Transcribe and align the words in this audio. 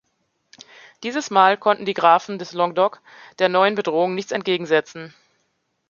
Dieses 1.03 1.29
Mal 1.29 1.57
konnten 1.59 1.85
die 1.85 1.93
Grafen 1.93 2.39
des 2.39 2.53
Languedoc 2.53 3.03
der 3.37 3.49
neuen 3.49 3.75
Bedrohung 3.75 4.15
nichts 4.15 4.31
entgegensetzen. 4.31 5.13